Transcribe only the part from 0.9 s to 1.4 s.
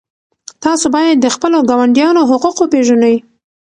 باید د